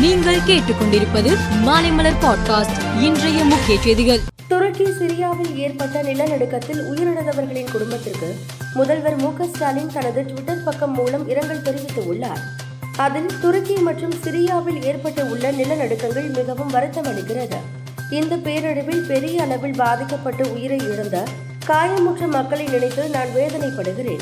[0.00, 4.20] நீங்கள் கேட்டுக்கொண்டிருப்பது மாலைமலர் பாட்காஸ்ட் இன்றைய முக்கிய செய்திகள்.
[4.48, 8.36] துருக்கி சிரியாவில் ஏற்பட்ட நிலநடுக்கத்தில் உயிரிழந்தவர்களின் குடும்பத்திற்கு
[8.74, 12.40] முதல்வர் மு ஸ்டாலின் தனது ட்விட்டர் பக்கம் மூலம் இரங்கல் தெரிவித்துள்ளார்
[12.96, 17.56] அதில் துருக்கி மற்றும் சிரியாவில் ஏற்பட்டு உள்ள நிலநடுக்கங்கள் மிகவும் வருத்தம் அளிக்கிறது.
[18.10, 21.24] இந்த பேரழிவில் பெரிய அளவில் பாதிக்கப்பட்டு உயிரை இழந்த
[21.66, 24.20] காயமுற்ற மக்களை நினைத்து நான் வேதனைப்படுகிறேன்.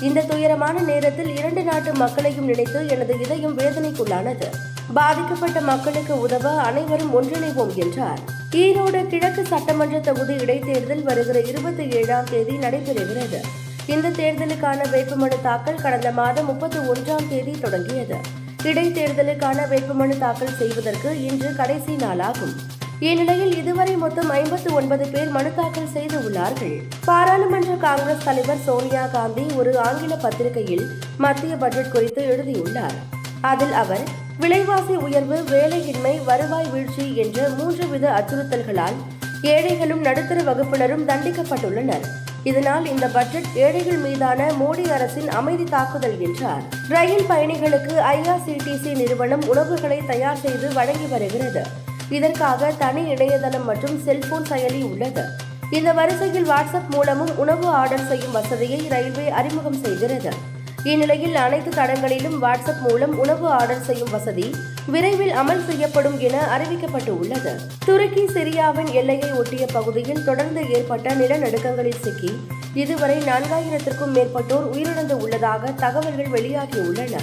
[0.00, 4.46] இந்த துயரமான நேரத்தில் இரண்டு நாட்டு மக்களையும் நினைத்து எனது இதயம் வேதனைக்குள்ளானது.
[4.94, 8.20] பாதிக்கப்பட்ட மக்களுக்கு உதவ அனைவரும் ஒன்றிணைவோம் என்றார்.
[8.52, 13.40] ஈரோடு கிழக்கு சட்டமன்ற தொகுதி இடைத்தேர்தல் வருகிற இருபத்தி ஏழாம் தேதி நடைபெறுகிறது.
[13.86, 18.16] இந்த தேர்தலுக்கான வேட்புமனு தாக்கல் கடந்த மாதம் முப்பத்தி ஒன்றாம் தேதி தொடங்கியது.
[18.62, 22.54] இடைத்தேர்தலுக்கான வேட்புமனு தாக்கல் செய்வதற்கு இன்று கடைசி நாளாகும்.
[23.00, 26.82] இந்நிலையில் இதுவரை மொத்தம் ஐம்பத்து ஒன்பது பேர் மனு தாக்கல் செய்து உள்ளார்கள்.
[27.04, 30.86] பாராளுமன்ற காங்கிரஸ் தலைவர் சோனியா காந்தி ஒரு ஆங்கில பத்திரிகையில்
[31.16, 32.98] மத்திய பட்ஜெட் குறித்து எழுதியுள்ளார்.
[33.40, 38.96] அதில் அவர் விலைவாசி உயர்வு வேலையின்மை வருவாய் வீழ்ச்சி என்ற மூன்று வித அச்சுறுத்தல்களால்
[39.42, 42.04] ஏழைகளும் நடுத்தர வகுப்பினரும் தண்டிக்கப்பட்டுள்ளனர்.
[42.44, 46.62] இதனால் இந்த பட்ஜெட் ஏழைகள் மீதான மோடி அரசின் அமைதி தாக்குதல் என்றார்.
[46.88, 51.64] ரயில் பயணிகளுக்கு ஐஆர்சிடிசி நிறுவனம் உணவுகளை தயார் செய்து வழங்கி வருகிறது.
[52.10, 55.24] இதற்காக தனி இணையதளம் மற்றும் செல்போன் செயலி உள்ளது.
[55.70, 60.32] இந்த வரிசையில் வாட்ஸ்அப் மூலமும் உணவு ஆர்டர் செய்யும் வசதியை ரயில்வே அறிமுகம் செய்கிறது.
[60.84, 64.54] இந்நிலையில் அனைத்து தடங்களிலும் வாட்ஸ்அப் மூலம் உணவு ஆர்டர் செய்யும் வசதி
[64.86, 72.32] விரைவில் அமல் செய்யப்படும் என அறிவிக்கப்பட்டு உள்ளது துருக்கி சிரியாவின் எல்லையை ஒட்டிய பகுதியில் தொடர்ந்து ஏற்பட்ட நிலநடுக்கங்களில் சிக்கி
[72.74, 77.14] இதுவரை நான்காயிரத்திற்கும் மேற்பட்டோர் உயிரிழந்து உள்ளதாக தகவல்கள் வெளியாகியுள்ளன.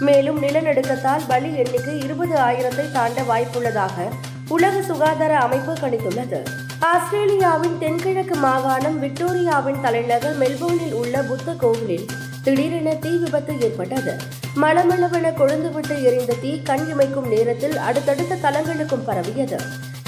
[0.00, 4.08] மேலும் நிலநடுக்கத்தால் பலி எண்ணிக்கை இருபது ஆயிரத்தை தாண்ட வாய்ப்புள்ளதாக
[4.48, 6.40] உலக சுகாதார அமைப்பு கணித்துள்ளது.
[6.78, 12.06] ஆஸ்திரேலியாவின் தென்கிழக்கு மாகாணம் விக்டோரியாவின் தலைநகர் மெல்போர்னில் உள்ள புத்த கோவிலில்
[12.44, 14.14] திடீரென தீ விபத்து ஏற்பட்டது.
[14.56, 19.58] மளமளவென கொழுந்துவிட்டு எரிந்த தீ கண் இமைக்கும் நேரத்தில் அடுத்தடுத்த தலங்களுக்கும் பரவியது.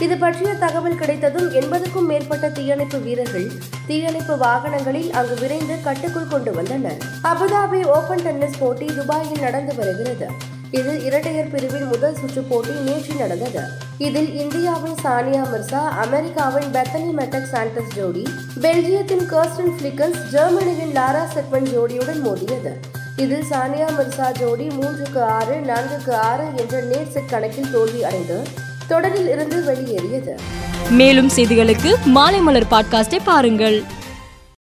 [0.00, 3.48] இது பற்றிய தகவல் கிடைத்ததும் எண்பதுக்கும் மேற்பட்ட தீயணைப்பு வீரர்கள்
[3.86, 7.00] தீயணைப்பு வாகனங்களில் அங்கு விரைந்து கட்டுக்குள் கொண்டு வந்தனர்.
[7.22, 10.28] அபுதாபி ஓபன் டென்னிஸ் போட்டி துபாயில் நடந்து வருகிறது.
[10.70, 13.85] இது இரட்டையர் பிரிவின் முதல் சுற்று போட்டி நேற்று நடந்தது.
[13.98, 18.24] இதில் இந்தியாவின் சானியா மிர்சா அமெரிக்காவின் பெத்தனி மெட்டக் சாண்டஸ் ஜோடி
[18.60, 22.72] பெல்ஜியத்தின் கர்ஸ்டன் பிளிக்கன்ஸ் ஜெர்மனியின் லாரா செட்மன் ஜோடியுடன் மோதியது.
[23.16, 28.42] இதில் சானியா மிர்சா ஜோடி மூன்றுக்கு ஆறு நான்குக்கு ஆறு என்ற நேர் செட் கணக்கில் தோல்வி அடைந்து
[28.88, 30.38] தொடரில் இருந்து வெளியேறியது.
[30.90, 33.82] மேலும் செய்திகளுக்கு மாலை மலர் பாட்காஸ்டை பாருங்கள்.